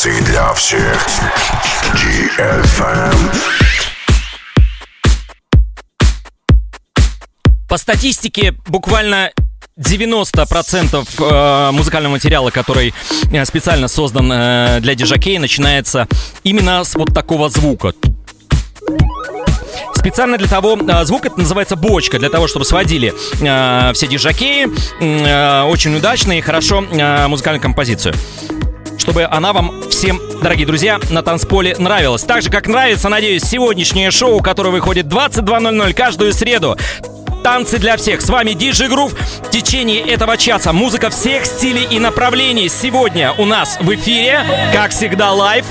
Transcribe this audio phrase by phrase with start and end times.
[0.00, 1.08] Танцы для всех.
[1.92, 3.14] DFM.
[7.68, 9.30] По статистике, буквально
[9.78, 12.94] 90% э, музыкального материала, который
[13.30, 16.08] э, специально создан э, для диджакей, начинается
[16.44, 17.92] именно с вот такого звука.
[19.94, 23.12] Специально для того, звук это называется бочка, для того, чтобы сводили
[23.92, 24.66] все диджакеи
[25.02, 28.14] э, очень удачно и хорошо музыкальную композицию
[29.00, 32.22] чтобы она вам всем, дорогие друзья, на танцполе нравилась.
[32.22, 36.76] Так же, как нравится, надеюсь, сегодняшнее шоу, которое выходит 22.00 каждую среду.
[37.42, 38.20] Танцы для всех.
[38.20, 39.12] С вами DJ Groove.
[39.14, 42.68] В течение этого часа музыка всех стилей и направлений.
[42.68, 45.64] Сегодня у нас в эфире, как всегда, live.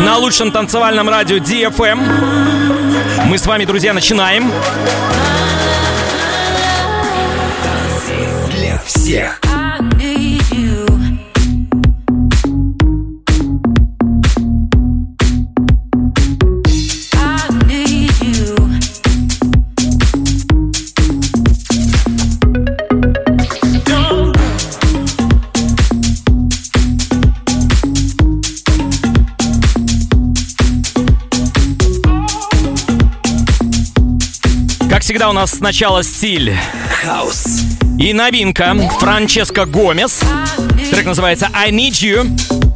[0.00, 3.26] На лучшем танцевальном радио DFM.
[3.26, 4.50] Мы с вами, друзья, начинаем.
[8.50, 9.40] Для всех.
[35.04, 36.56] Всегда у нас сначала стиль.
[37.02, 37.44] Хаус.
[37.98, 38.74] И новинка.
[38.98, 40.22] Франческо Гомес.
[40.90, 42.73] Трек называется I Need You.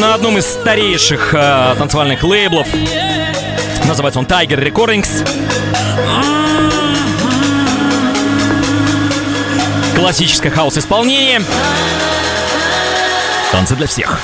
[0.00, 2.66] На одном из старейших э, танцевальных лейблов.
[3.86, 5.28] Называется он Tiger Recordings.
[9.94, 11.42] Классическое хаос-исполнение.
[13.52, 14.18] Танцы для всех.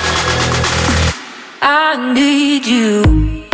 [1.61, 3.46] I need you.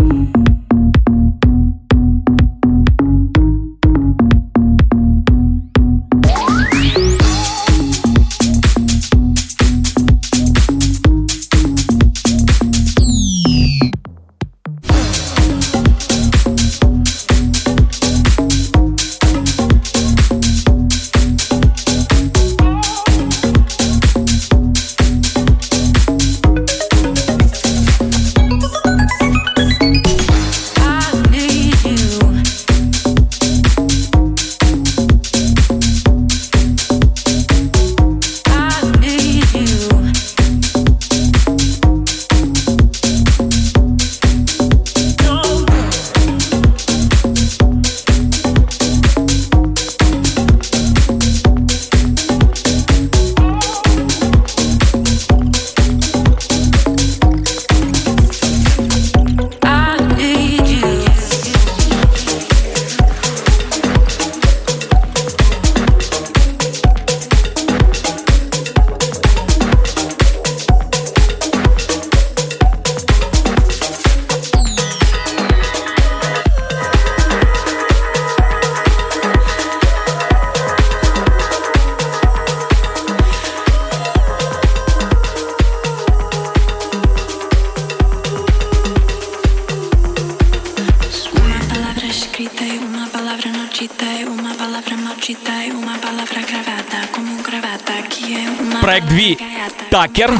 [100.12, 100.38] Такер.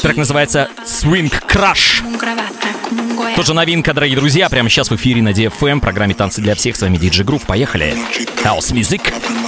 [0.00, 2.04] Трек называется Swing Crush.
[3.34, 4.48] Тоже новинка, дорогие друзья.
[4.48, 6.76] Прямо сейчас в эфире на DFM, программе «Танцы для всех».
[6.76, 7.44] С вами DJ Groove.
[7.44, 7.96] Поехали.
[8.44, 9.12] House Music.
[9.12, 9.39] Сегодня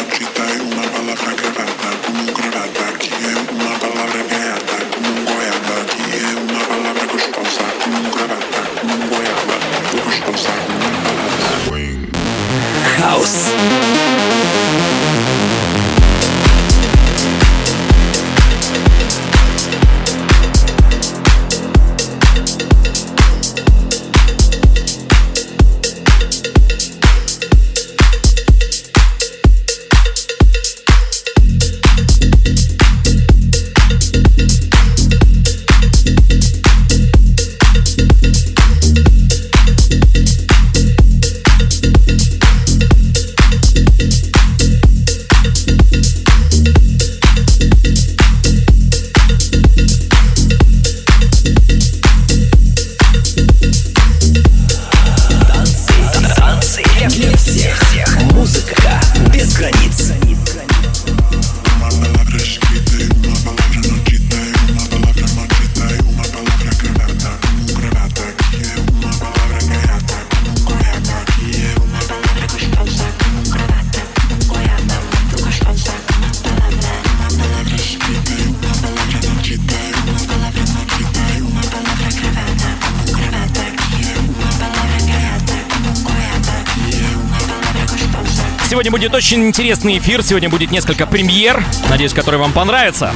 [88.92, 93.10] будет очень интересный эфир, сегодня будет несколько премьер, надеюсь, которые вам понравятся.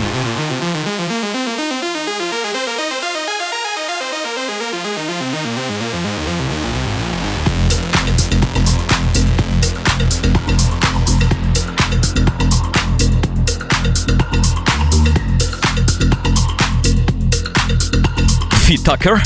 [18.65, 19.23] Фи Такер.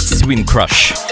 [0.00, 1.09] Swing Crush.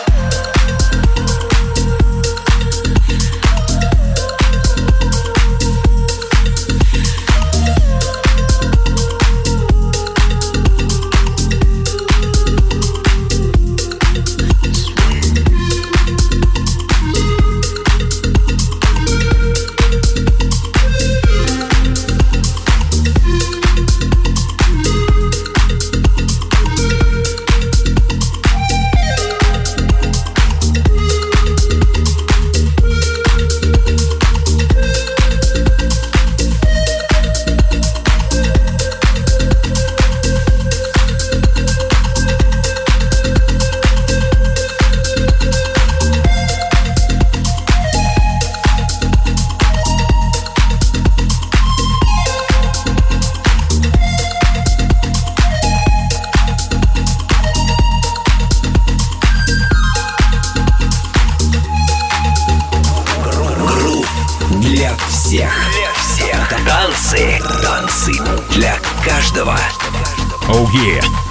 [70.48, 71.27] Only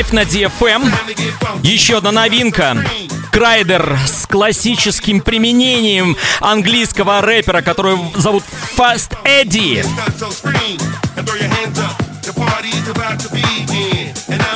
[0.00, 0.90] Life на DFM.
[1.62, 2.82] Еще одна новинка.
[3.30, 8.42] Крайдер с классическим применением английского рэпера, которого зовут
[8.78, 9.84] Fast Eddie.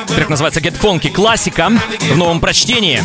[0.07, 1.71] Трек называется Get Funky, классика
[2.01, 3.03] в новом прочтении.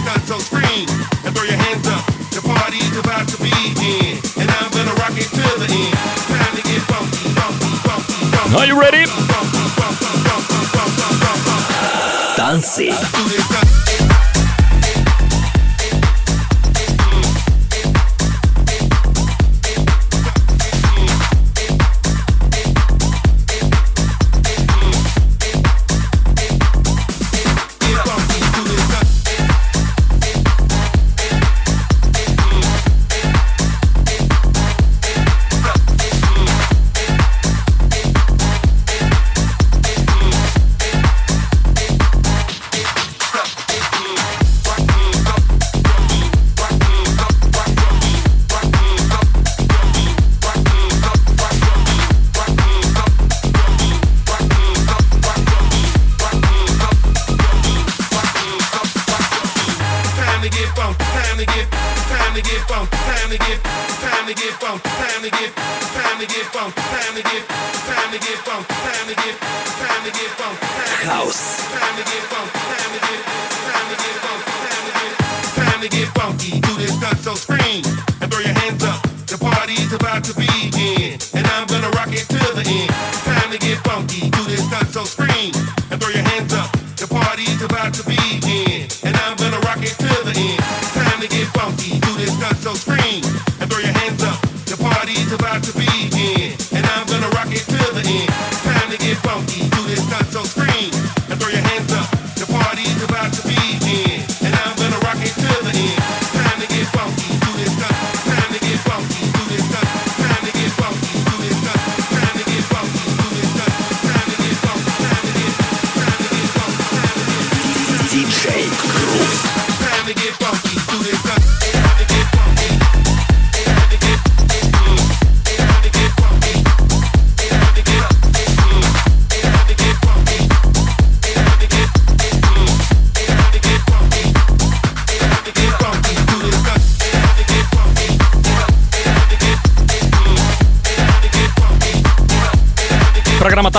[8.55, 9.05] Are you ready?
[12.39, 12.89] Танцы.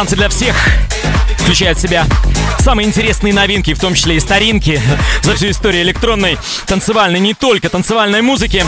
[0.01, 0.57] «Танцы для всех»
[1.37, 2.07] включает в себя
[2.61, 4.81] самые интересные новинки, в том числе и старинки
[5.23, 8.65] за всю историю электронной, танцевальной, не только танцевальной музыки.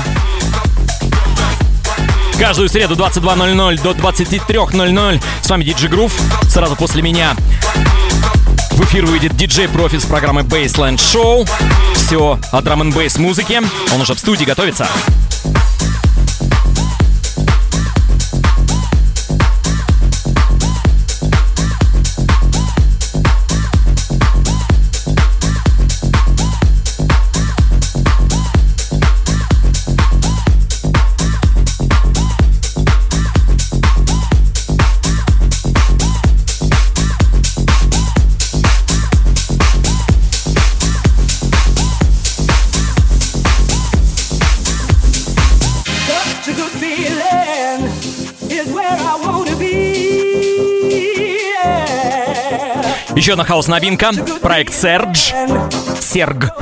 [2.38, 6.12] Каждую среду 22.00 до 23.00 с вами Диджи Грув.
[6.50, 7.34] Сразу после меня
[8.72, 11.48] в эфир выйдет диджей профи с программы Baseland Show.
[11.94, 13.62] Все о драм н бейс музыке.
[13.94, 14.86] Он уже в студии готовится.
[53.22, 54.10] Еще одна хаос-новинка.
[54.40, 55.30] Проект Сердж.
[56.00, 56.52] Серг.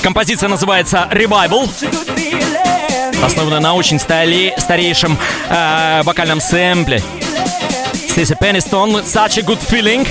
[0.00, 1.68] Композиция называется Revival.
[3.20, 7.02] Основанная на очень стали, старейшем э, вокальном сэмпле.
[8.08, 10.06] Стейси Пеннистон, Such a Good Feeling.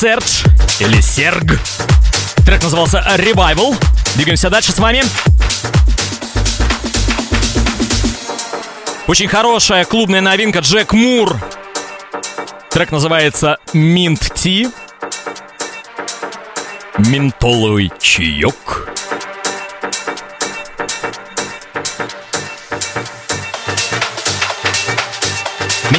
[0.00, 0.44] Серж
[0.78, 1.60] или Серг.
[2.46, 3.76] Трек назывался Revival.
[4.14, 5.02] Двигаемся дальше с вами.
[9.06, 11.38] Очень хорошая клубная новинка Джек Мур.
[12.70, 14.72] Трек называется Mint Tea.
[16.96, 18.88] Ментоловый чаек.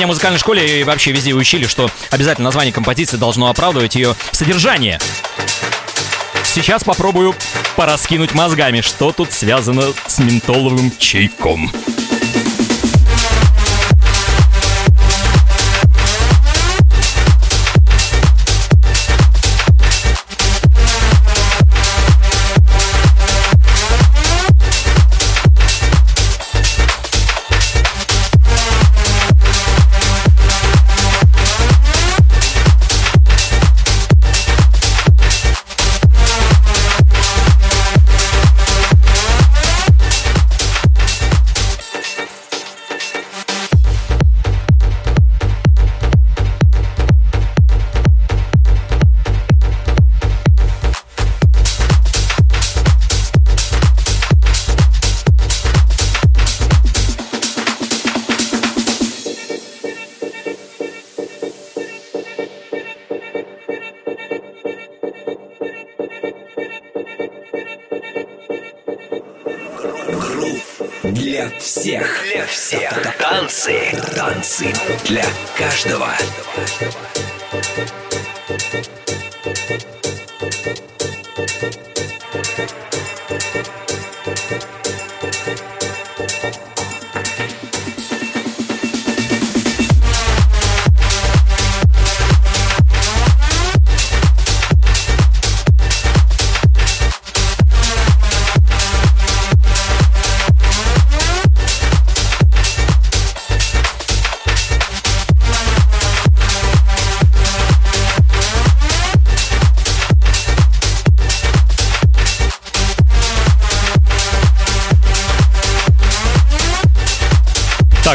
[0.01, 4.15] Меня в музыкальной школе и вообще везде учили, что обязательно название композиции должно оправдывать ее
[4.31, 4.99] содержание.
[6.43, 7.35] Сейчас попробую
[7.75, 11.71] пораскинуть мозгами, что тут связано с ментоловым чайком.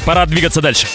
[0.07, 0.87] Пора двигаться дальше.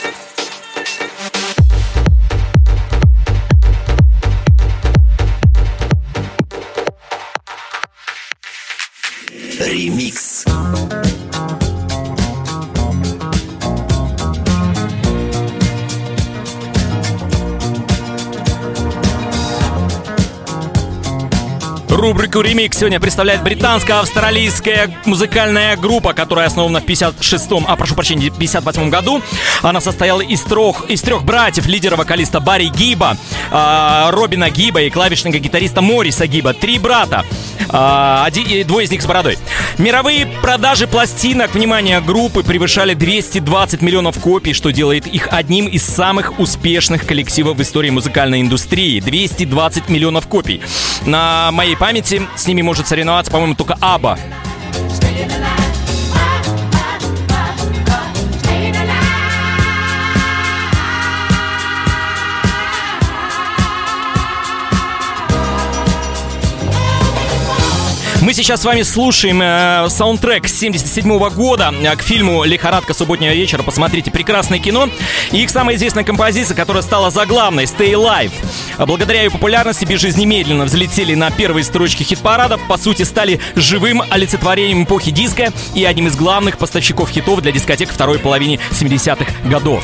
[22.32, 28.90] Рубрику «Ремикс» сегодня представляет британско-австралийская музыкальная группа, которая основана в 56-м, а прошу прощения, 58-м
[28.90, 29.22] году.
[29.62, 33.18] Она состояла из трех, из трех братьев, лидера вокалиста Барри Гиба,
[33.52, 36.54] э, Робина Гиба и клавишника гитариста Мориса Гиба.
[36.54, 37.26] Три брата.
[37.70, 39.38] Э, один, двое из них с бородой.
[39.78, 46.40] Мировые продажи пластинок, внимание, группы превышали 220 миллионов копий, что делает их одним из самых
[46.40, 49.00] успешных коллективов в истории музыкальной индустрии.
[49.00, 50.62] 220 миллионов копий.
[51.06, 54.18] На моей памяти с ними может соревноваться, по-моему, только Аба.
[68.22, 73.64] Мы сейчас с вами слушаем э, саундтрек 77 года э, к фильму «Лихорадка субботнего вечера».
[73.64, 74.90] Посмотрите, прекрасное кино.
[75.32, 78.32] И их самая известная композиция, которая стала заглавной, «Stay Alive».
[78.78, 84.84] Благодаря ее популярности «Бежиз» немедленно взлетели на первые строчки хит-парадов, по сути, стали живым олицетворением
[84.84, 89.84] эпохи диска и одним из главных поставщиков хитов для дискотек второй половины 70-х годов.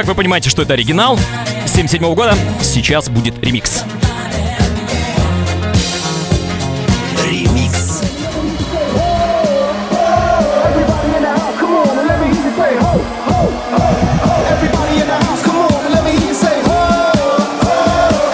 [0.00, 1.18] Как вы понимаете, что это оригинал
[1.66, 3.84] 77 года, сейчас будет ремикс.
[7.22, 8.00] Ремикс.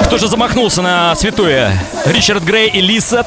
[0.05, 1.83] Кто же замахнулся на святое?
[2.05, 3.27] Ричард Грей и Лисет.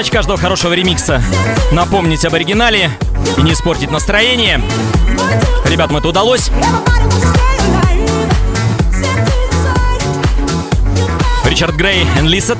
[0.00, 1.22] Задача каждого хорошего ремикса—
[1.72, 2.90] напомнить об оригинале
[3.36, 4.58] и не испортить настроение.
[5.66, 6.50] Ребятам это удалось.
[11.44, 12.56] Ричард Грей и Лисет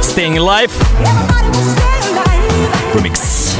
[0.00, 0.70] Staying Alive
[2.94, 3.52] Remix.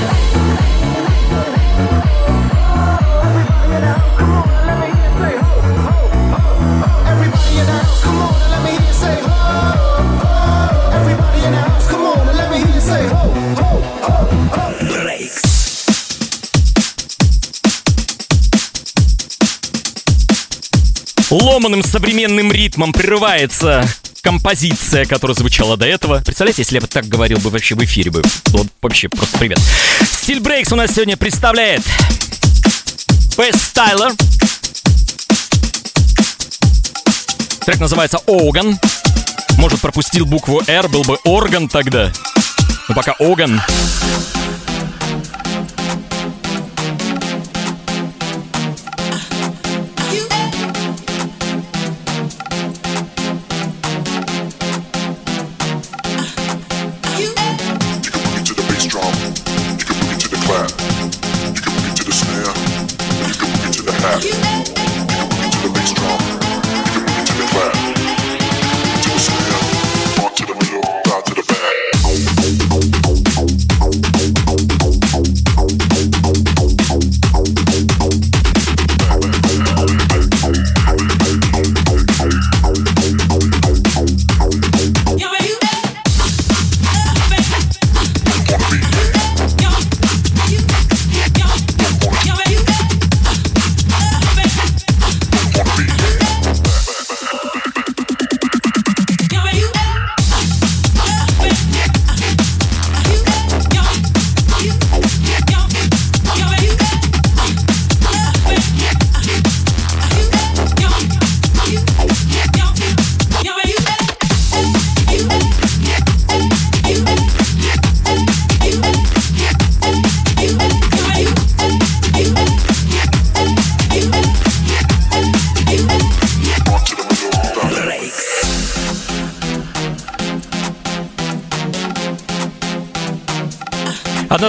[21.33, 23.89] Ломаным современным ритмом прерывается
[24.21, 26.21] композиция, которая звучала до этого.
[26.21, 28.23] Представляете, если я бы так говорил бы вообще в эфире бы.
[28.49, 29.59] Вот вообще просто привет.
[30.03, 31.83] Стиль Брейкс у нас сегодня представляет
[33.39, 34.13] Бест Стайлер.
[37.65, 38.79] Трек называется Оган.
[39.57, 42.13] Может, пропустил букву R, был бы орган тогда.
[42.89, 43.59] Но пока Оган.
[64.05, 64.52] Uh-huh.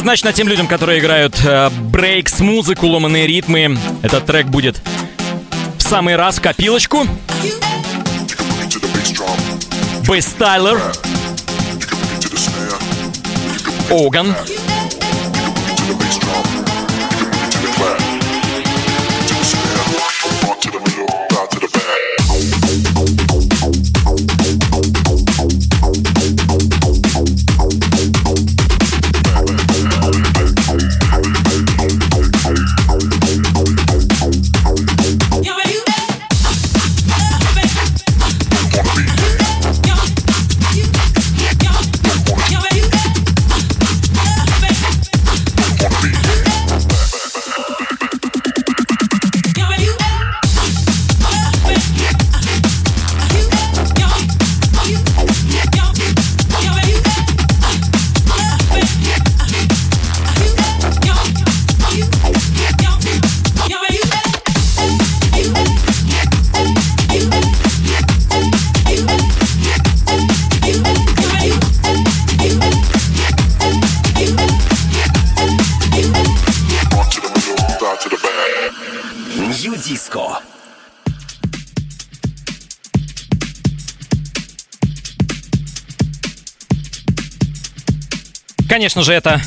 [0.03, 4.81] Однозначно тем людям, которые играют э, брейкс, музыку, ломаные ритмы, этот трек будет
[5.77, 7.07] в самый раз копилочку.
[10.05, 10.77] Бейс Тайлер.
[13.89, 14.35] Оган.
[88.73, 89.39] Конечно же, это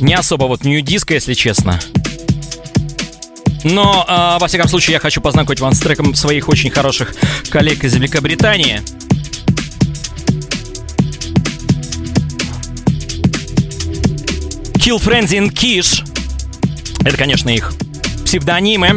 [0.00, 1.80] не особо вот нью-диско, если честно.
[3.64, 7.14] Но, э, во всяком случае, я хочу познакомить вам с треком своих очень хороших
[7.48, 8.82] коллег из Великобритании.
[14.74, 16.06] Kill Frenzy and Kish.
[17.02, 17.72] Это, конечно, их
[18.26, 18.94] псевдонимы.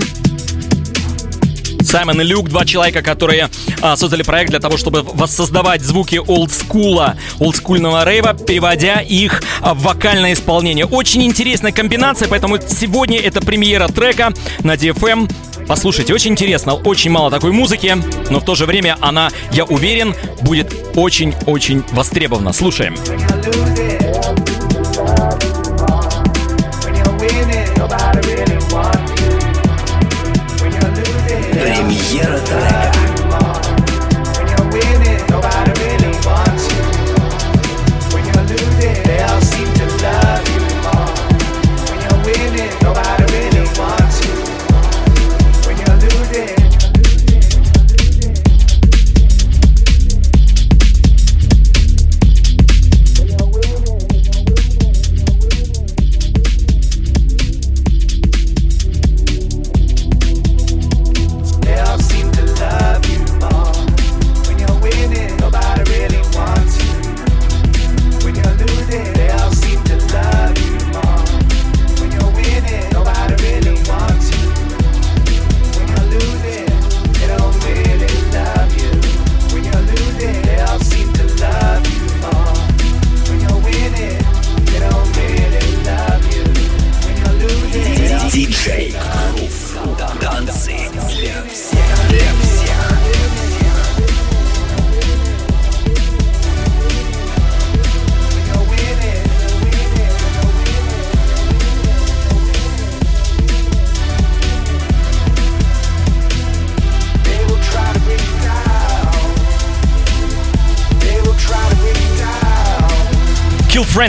[1.84, 3.50] Саймон и Люк, два человека, которые
[3.82, 9.84] а, создали проект для того, чтобы воссоздавать звуки олдскула, олдскульного рейва, переводя их а, в
[9.84, 10.86] вокальное исполнение.
[10.86, 15.32] Очень интересная комбинация, поэтому сегодня это премьера трека на DFM.
[15.68, 17.96] Послушайте, очень интересно, очень мало такой музыки,
[18.32, 22.54] но в то же время она, я уверен, будет очень-очень востребована.
[22.54, 22.96] Слушаем.
[22.96, 23.99] Премьера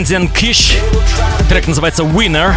[0.00, 0.76] Frenzy and Kish.
[1.48, 2.54] Трек называется Winner.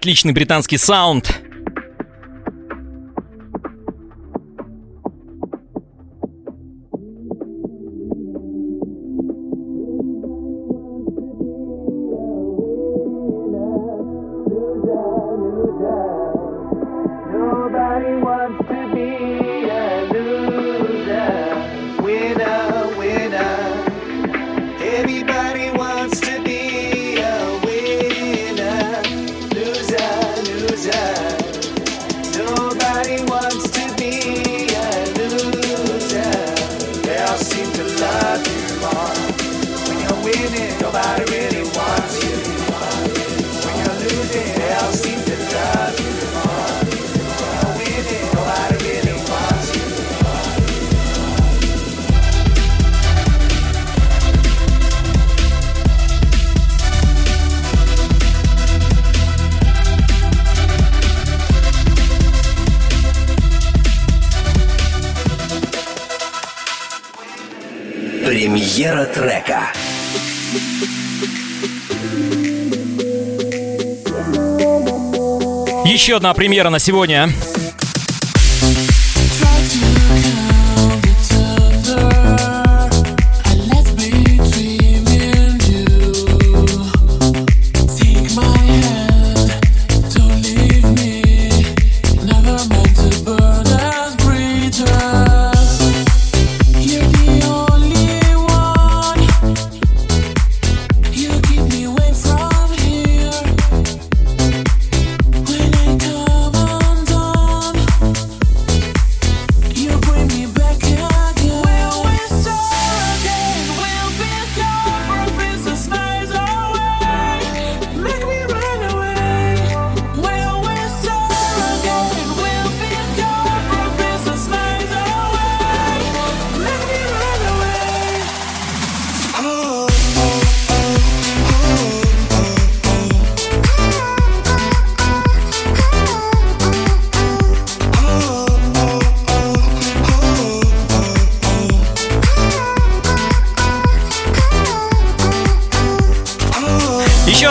[0.00, 1.42] Отличный британский саунд.
[76.00, 77.28] Еще одна премьера на сегодня.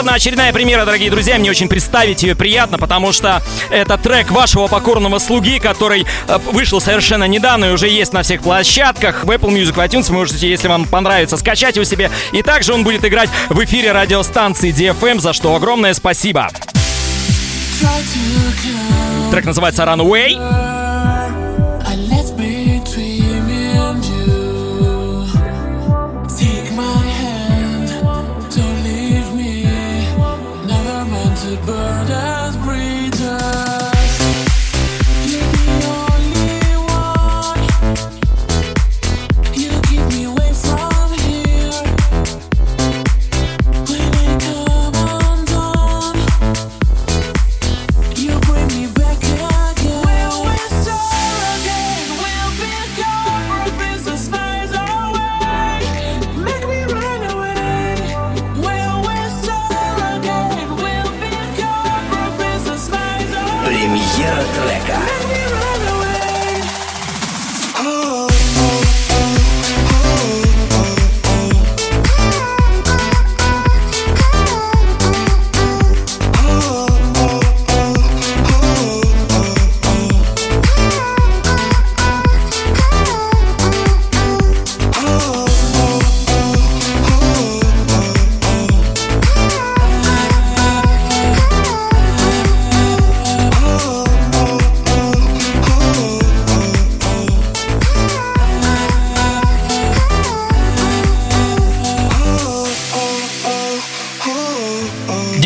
[0.08, 1.38] Очередная премьера, дорогие друзья.
[1.38, 6.80] Мне очень представить ее приятно, потому что это трек вашего покорного слуги, который э, вышел
[6.80, 9.24] совершенно недавно и уже есть на всех площадках.
[9.24, 12.10] В Apple Music, в iTunes вы можете, если вам понравится, скачать его себе.
[12.32, 16.48] И также он будет играть в эфире радиостанции DFM, за что огромное спасибо.
[19.30, 20.89] Трек называется Runaway.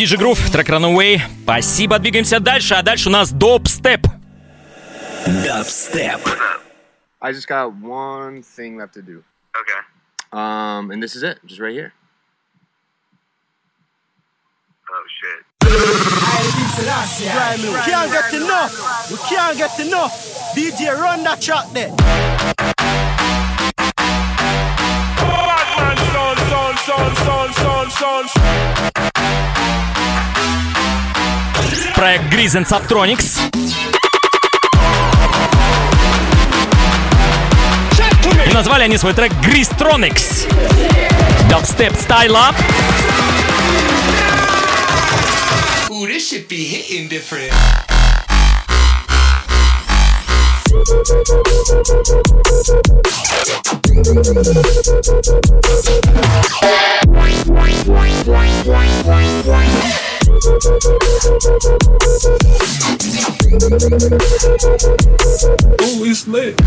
[0.05, 1.19] Диджи Грув, трек Runaway.
[1.41, 4.05] Спасибо, двигаемся дальше, а дальше у нас Допстеп.
[5.25, 6.21] Dubstep.
[7.19, 9.23] I just got one thing left to do.
[9.59, 9.81] Okay.
[10.31, 11.91] Um, and this is it, just right here.
[14.91, 15.43] Oh shit.
[17.63, 19.09] We can't get enough.
[19.09, 20.13] We can't get enough.
[20.53, 21.89] DJ, run that track there.
[25.17, 28.94] Batman son, son, son, son, son, son.
[31.95, 33.39] Проект Grizz and Subtronics.
[38.45, 40.45] И назвали они свой трек Gristronics.
[41.49, 42.55] Dubstep Style Up.
[45.89, 47.53] Ooh, this should be hitting different.
[50.75, 50.81] Ooh,
[66.03, 66.59] it's lit.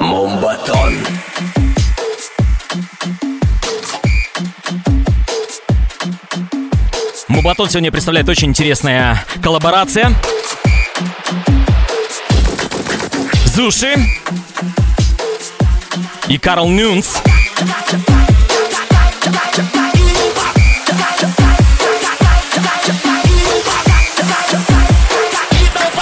[0.00, 1.13] Момбатон.
[7.45, 10.15] Мубатон сегодня представляет очень интересная коллаборация.
[13.45, 14.03] Зуши
[16.27, 17.17] и Карл Нюнс.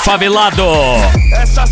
[0.05, 1.01] Фавеладо.
[1.35, 1.65] Essa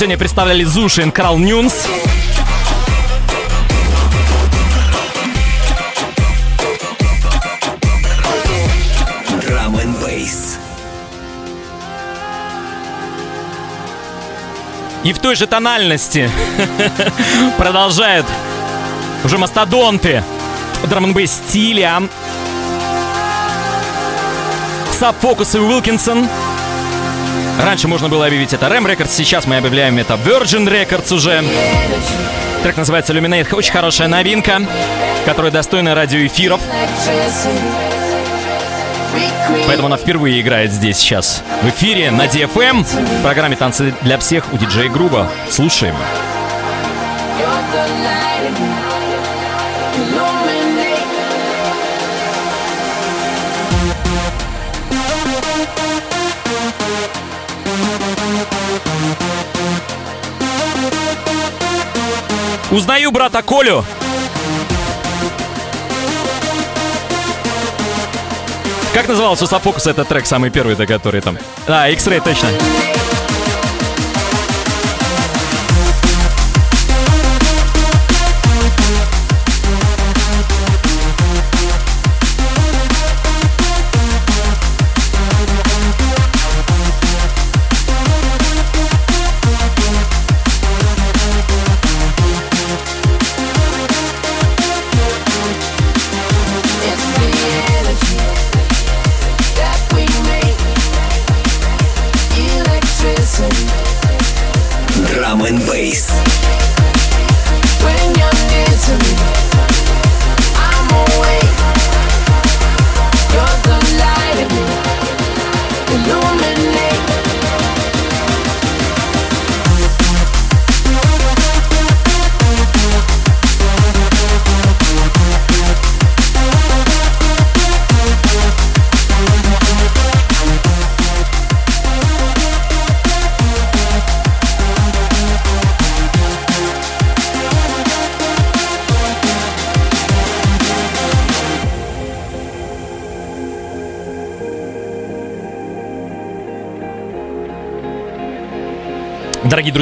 [0.00, 1.86] сегодня представляли Зуши и Карл Нюнс.
[15.04, 16.30] И в той же тональности
[17.58, 18.24] продолжают
[19.22, 20.24] уже мастодонты
[20.88, 22.04] драм н стиля.
[24.98, 26.26] Сабфокус и Уилкинсон.
[27.62, 31.44] Раньше можно было объявить это Рэм Records, сейчас мы объявляем это Virgin Records уже.
[32.62, 33.54] Трек называется Illuminate.
[33.54, 34.60] Очень хорошая новинка,
[35.24, 36.60] которая достойна радиоэфиров.
[39.66, 44.52] Поэтому она впервые играет здесь сейчас в эфире на DFM в программе «Танцы для всех»
[44.52, 45.28] у диджея Груба.
[45.50, 45.94] Слушаем.
[62.70, 63.84] Узнаю брата Колю.
[68.94, 71.36] Как назывался у Софокуса этот трек, самый первый-то, который там?
[71.66, 72.48] А, X-Ray, точно.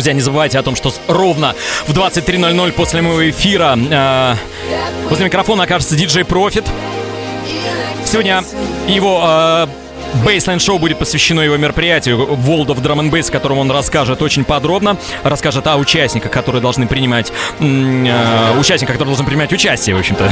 [0.09, 1.54] Друзья, не забывайте о том, что ровно
[1.86, 4.34] в 23.00 после моего эфира э,
[5.11, 6.64] возле микрофона окажется диджей Профит.
[8.06, 8.42] Сегодня
[8.86, 9.66] его э,
[10.24, 14.22] Бейсленд шоу будет посвящено его мероприятию World of Drum and Bass, о котором он расскажет
[14.22, 14.96] очень подробно.
[15.24, 17.32] Расскажет о участниках, которые должны принимать...
[17.61, 20.30] э, участниках, которые должны принимать участие, в общем-то,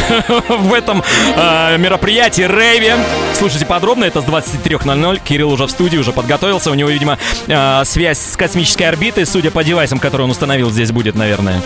[0.49, 1.03] в этом
[1.37, 2.97] э, мероприятии, рейве.
[3.35, 5.20] Слушайте подробно, это с 23.00.
[5.24, 6.70] Кирилл уже в студии, уже подготовился.
[6.70, 10.93] У него, видимо, э, связь с космической орбитой, судя по девайсам, которые он установил, здесь
[10.93, 11.62] будет, наверное.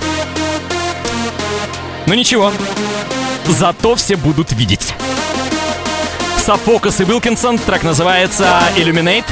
[2.06, 2.52] Ну ничего,
[3.46, 4.94] зато все будут видеть.
[6.44, 7.58] Софокус и Уилкинсон.
[7.58, 9.24] Трек называется Illuminate.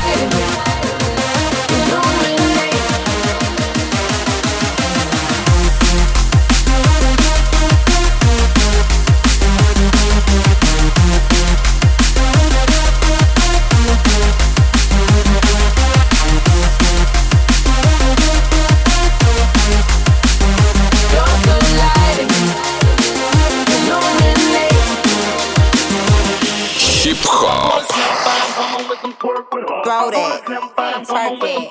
[31.08, 31.70] Twerk it,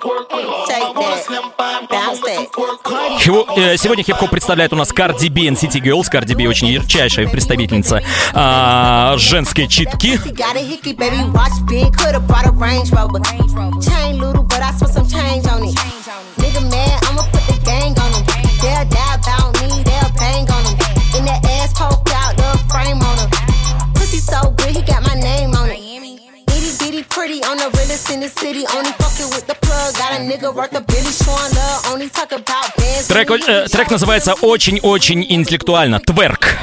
[0.68, 2.48] shake that, bounce that.
[3.20, 6.10] Хиво- э, Сегодня хип-хоп представляет у нас Cardi B and City Girls.
[6.12, 8.02] Cardi B очень ярчайшая представительница
[8.34, 10.20] а, женской читки.
[14.18, 16.27] Little, but I spent some change on it.
[27.28, 28.64] Pretty on the realest in the city.
[28.76, 29.94] Only fucking with the plug.
[29.96, 31.92] Got a nigga worth a billy showing love.
[31.92, 33.08] Only talk about bands.
[33.08, 36.00] Трек, э, трек называется очень-очень интеллектуально.
[36.00, 36.58] Тверк.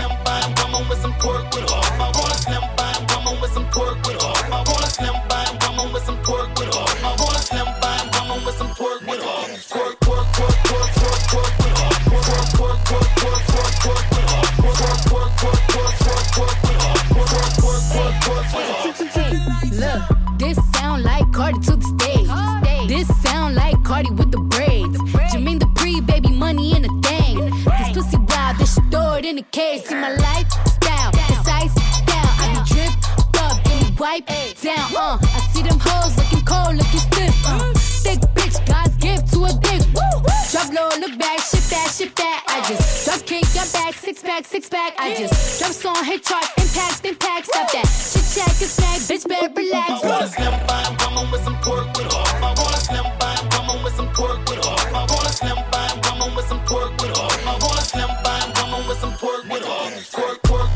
[24.05, 24.99] Cardi with the braids.
[25.33, 27.39] Jermaine the pre baby money in the thing.
[27.39, 29.83] This pussy wild, this shit throw it in the cage.
[29.83, 32.33] See my lifestyle, precise style.
[32.41, 34.27] I be dripped up, get me wipe
[34.61, 34.89] down.
[34.97, 37.35] Uh, I see them hoes looking cold, looking stiff.
[37.47, 37.73] Uh,
[38.05, 39.83] thick bitch, God's gift to a dick.
[40.53, 42.45] Drop low, look back, shit that, shit that.
[42.49, 44.95] I just drop kick, your back, six pack, six pack.
[44.99, 47.47] I just drop song, hit chart, impact, impact.
[47.47, 47.87] Stop that.
[47.87, 49.85] Shit check and snack, bitch, better relax
[54.15, 54.79] pork with her.
[54.95, 57.29] I want a slim body woman with some pork with her.
[57.51, 59.85] I want a slim body woman with some pork with her.
[60.13, 60.75] Pork, pork,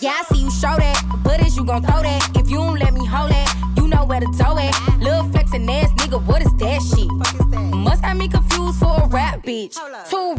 [0.00, 2.28] Yeah, I see you show that, but you gon' throw that?
[2.34, 4.74] If you don't let me hold that, you know where to throw it.
[4.98, 7.08] Little flexin' ass nigga, what is that shit?
[7.72, 9.76] Must have me confused for a rap bitch.
[10.10, 10.34] Two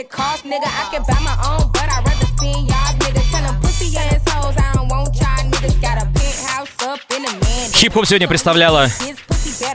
[0.00, 0.66] what it cost, nigga.
[0.66, 3.22] I can buy my own, but I'd rather spend y'all's nigga.
[3.30, 5.80] Tell them pussy assholes, I don't want y'all niggas.
[5.80, 7.70] Got a penthouse up in the man.
[7.72, 8.88] Хип-хоп сегодня представляла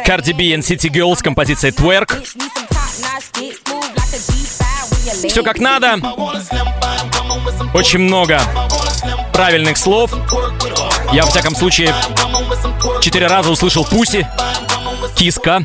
[0.06, 2.10] Cardi B and City Girls с композицией Twerk.
[2.10, 6.00] Bitch, need some top-notch, get smooth like a G5 when you Все как надо.
[7.74, 8.42] Очень много
[9.34, 10.12] правильных слов.
[11.12, 11.94] Я, во всяком случае,
[13.02, 14.28] четыре раза услышал Пуси,
[15.16, 15.64] Киска.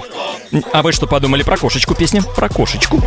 [0.72, 2.22] А вы что подумали про кошечку песня?
[2.22, 3.02] Про кошечку.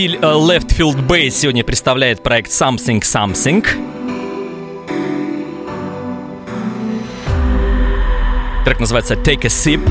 [0.00, 3.62] Стиль э, Left Field Bass сегодня представляет проект Something Something.
[8.64, 9.82] Трек называется Take a Sip.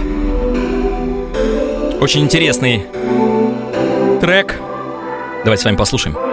[2.02, 2.88] Очень интересный
[4.20, 4.60] трек.
[5.44, 6.29] Давайте с вами послушаем.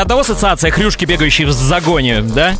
[0.00, 2.54] Меня одного ассоциация хрюшки, бегающие в загоне, да?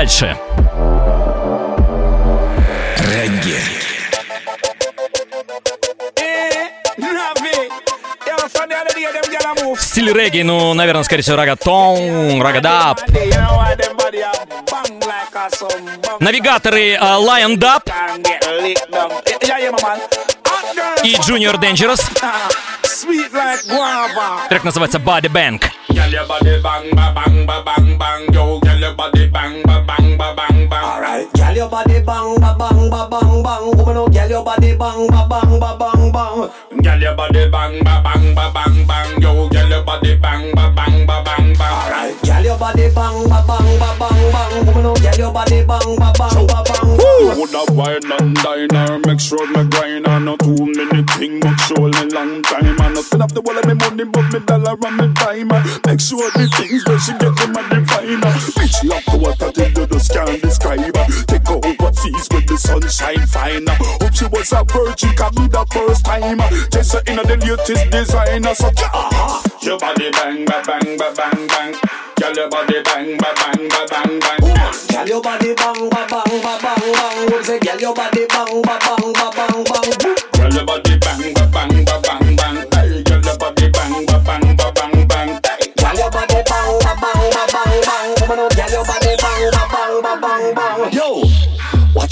[0.00, 0.34] Дальше.
[3.12, 3.58] Регги.
[9.78, 13.02] Стиль регги, ну, наверное, скорее всего, рагатон, рагадап.
[16.18, 17.82] Навигаторы а, Lion Dub
[21.02, 22.00] и Junior Dangerous.
[22.99, 24.47] Sweet like guava.
[24.49, 25.71] Трек называется Body Bank.
[25.89, 28.59] Girl, your body bang, ba bang, ba bang, bang, yo.
[28.59, 30.83] Girl, your body bang, ba bang, ba bang, bang.
[30.83, 33.65] Alright, girl, your body bang, ba bang, ba bang, bang.
[33.77, 36.49] Woman, oh, girl, your body bang, ba bang, ba bang, bang.
[36.83, 39.47] Girl, your body bang, ba bang, ba bang, bang, yo.
[39.49, 41.73] Girl, your body bang, ba bang, ba bang, bang.
[41.73, 44.65] Alright, girl, your body bang, ba bang, ba bang, bang.
[44.65, 47.38] Woman, oh, girl, your body bang, ba bang, ba bang, bang.
[47.38, 50.18] Would a wine and dine her, make sure me grind her.
[50.20, 52.80] Not too many things, but show me long time.
[52.80, 55.52] I not spend up the whole of me money, but me dollar and me dime.
[55.86, 58.34] Make sure the things where she get them and define her.
[58.56, 61.29] Bitch, she up to what I till you just can't describe her.
[62.90, 63.66] Sunshine fine.
[63.68, 66.38] Hope she was a virgin, can be the first time.
[66.72, 68.90] Just in the latest designer, so yeah.
[68.92, 69.48] Uh-huh.
[69.62, 71.74] Your body bang, ba bang, ba bang, bang.
[72.18, 74.40] Girl, your body bang, ba bang, ba bang, bang.
[74.90, 77.60] Girl, your body bang, ba bang, ba bang, bang.
[77.62, 79.99] Girl, your body bang, ba bang, ba bang, bang.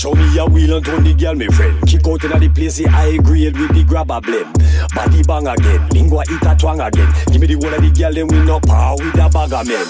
[0.09, 1.77] How me a wheel and turn the girl, me friend.
[1.87, 4.53] Kick out inna the place, I grade with the grabber blend.
[4.95, 7.13] Body bang again, lingua eat a twang again.
[7.31, 9.67] Give me the whole of the girl, then we no power with a bag of
[9.67, 9.87] men.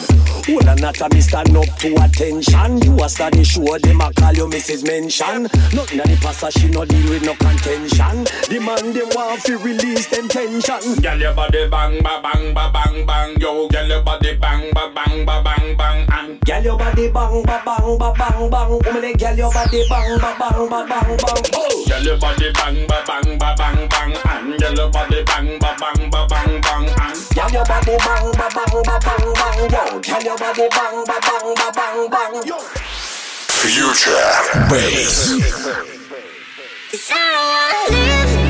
[0.49, 2.83] Hold on, not a me stand up to attention.
[2.83, 4.87] You a study show them a call you Mrs.
[4.87, 5.43] Mention.
[5.77, 8.25] Nothing on the passer, she no deal with no contention.
[8.49, 11.03] The man them want to release them tension.
[11.03, 13.41] Girl, your body bang, ba bang, ba bang, bang.
[13.41, 16.07] Yo, girl, your body bang, ba bang, ba bang, bang.
[16.13, 18.71] And Girl, your body bang, ba bang, ba bang, bang.
[18.71, 21.43] Woman, the girl, your body bang, ba bang, ba bang, bang.
[21.53, 21.85] Oh.
[21.89, 24.13] girl, your body bang, ba bang, ba bang, bang.
[24.25, 26.87] And girl, your body bang, ba bang, ba bang, bang.
[26.89, 29.61] And Girl, your body bang, ba bang, ba bang, bang.
[29.69, 32.35] Yo, girl, your body bang, ba bang, ba bang, bang.
[32.47, 32.59] Yo.
[33.61, 34.33] Future
[34.71, 35.37] Bass.
[37.11, 38.48] I'm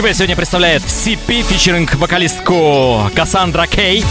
[0.00, 4.02] Bass сегодня представляет CP фичеринг вокалистку Кассандра Кей.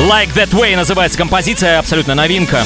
[0.00, 2.64] Like That Way называется композиция, абсолютно новинка.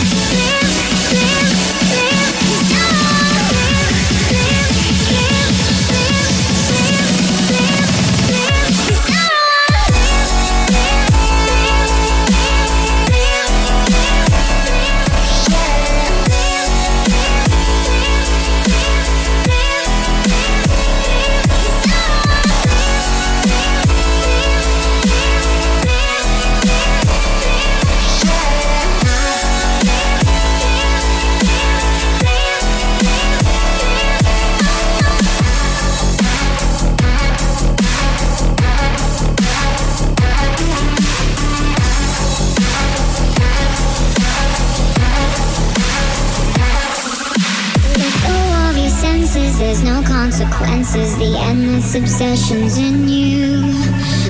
[50.95, 51.17] Consequences.
[51.19, 53.63] The endless obsessions in you.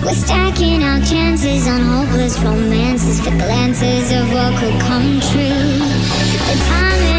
[0.04, 5.78] We're stacking our chances on hopeless romances for glances of what could come true.
[6.48, 7.13] The timing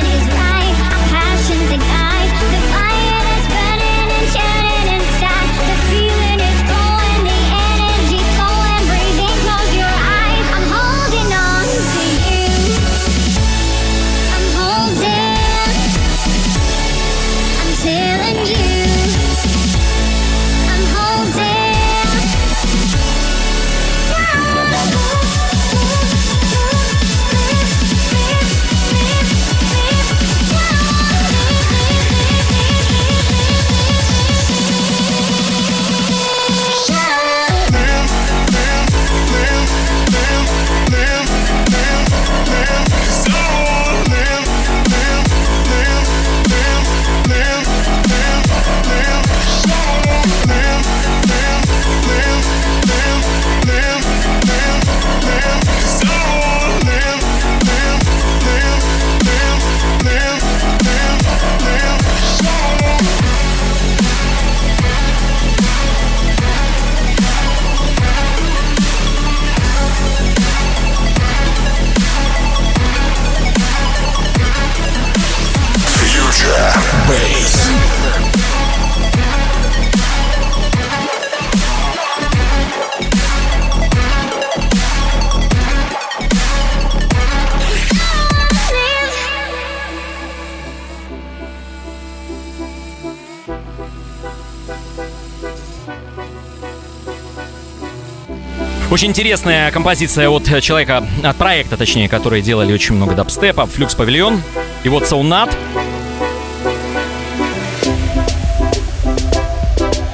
[98.96, 104.41] Очень интересная композиция от человека, от проекта, точнее, которые делали очень много дабстепа, Флюкс Павильон.
[104.86, 105.54] И вот Саунат.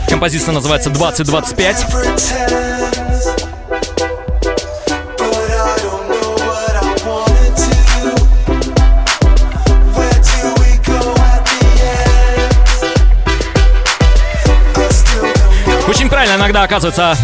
[0.10, 1.86] Композиция называется 2025.
[15.88, 17.16] Очень правильно иногда оказывается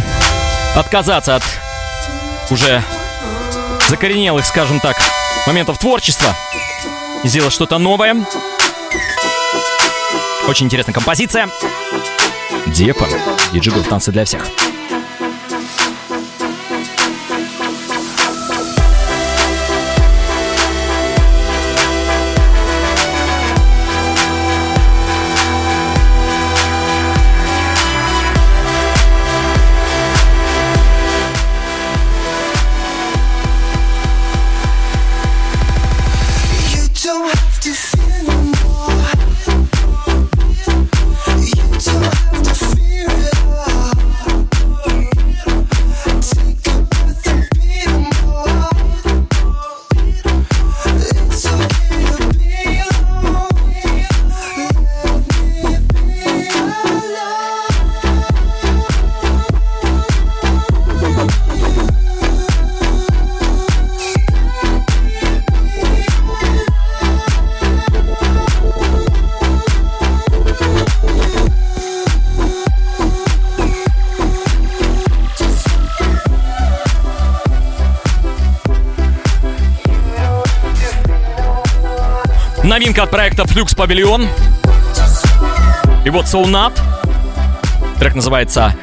[0.80, 1.43] отказаться от
[2.49, 2.84] уже
[3.89, 4.95] закоренелых, скажем так,
[5.45, 6.36] моментов творчества
[7.23, 8.15] и сделать что-то новое.
[10.47, 11.49] Очень интересная композиция.
[12.67, 13.07] Депа.
[13.51, 14.47] Диджигл в танце для всех.
[82.97, 84.27] Новинка от проекта Flux Pavilion.
[86.03, 86.79] И вот Soul Nut.
[87.99, 88.73] Трек называется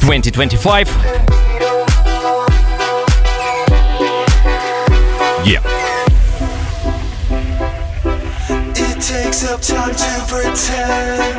[0.00, 0.88] 2025.
[5.44, 5.60] Yeah.
[8.74, 11.31] It takes up time to pretend.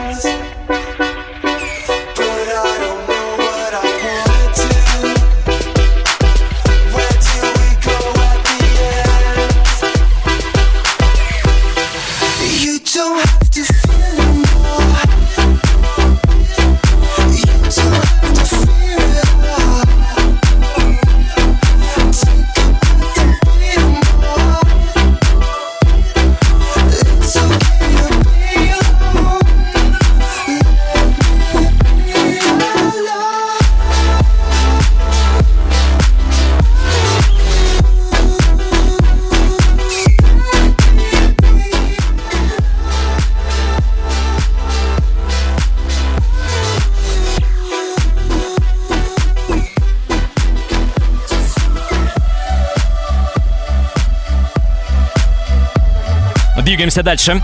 [56.74, 57.40] Двигаемся дальше.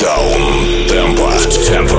[0.00, 1.30] Даун темпо.
[1.66, 1.94] Темпо.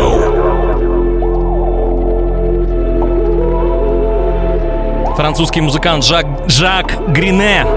[5.16, 7.68] Французский музыкант Жак, Жак Грине.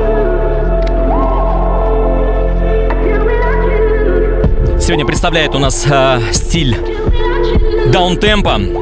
[4.80, 6.78] Сегодня представляет у нас э, стиль
[7.92, 8.82] даунтемпа.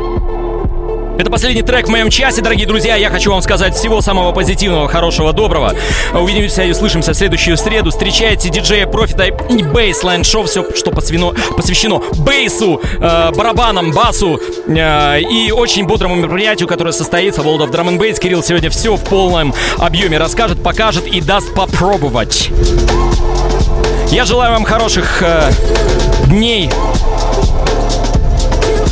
[1.20, 2.96] Это последний трек в моем часе, дорогие друзья.
[2.96, 5.74] Я хочу вам сказать всего самого позитивного, хорошего, доброго.
[6.14, 7.90] Увидимся и услышимся в следующую среду.
[7.90, 10.46] Встречайте диджея Профита и Baseline Show.
[10.46, 17.42] Все, что посвящено, посвящено бейсу, э, барабанам, басу э, и очень бодрому мероприятию, которое состоится
[17.42, 18.18] в World of Drum and Bass.
[18.18, 22.48] Кирилл сегодня все в полном объеме расскажет, покажет и даст попробовать.
[24.10, 25.52] Я желаю вам хороших э,
[26.28, 26.70] дней.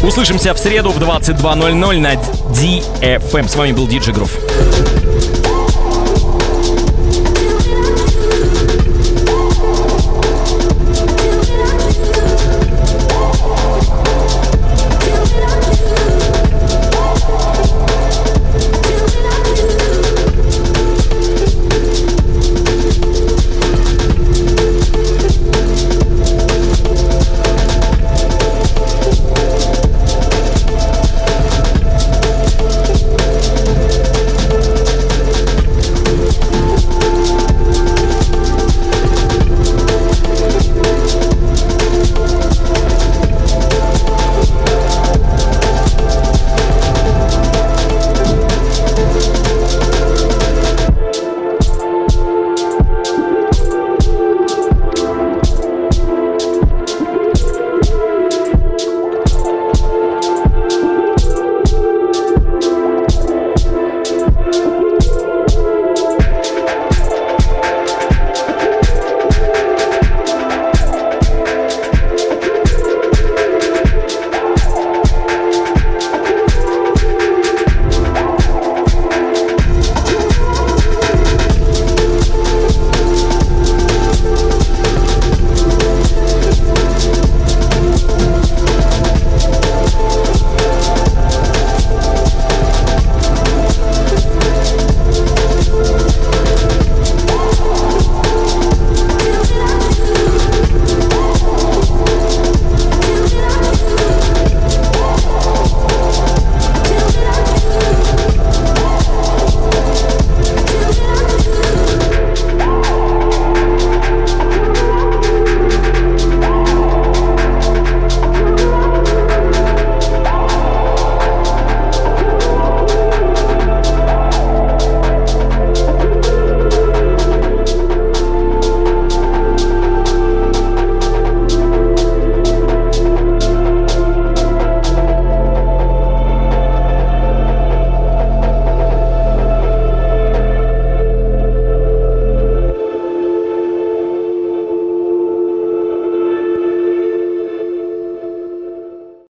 [0.02, 3.48] Услышимся в среду в 22.00 на DFM.
[3.48, 4.38] С вами был Диджи Грув.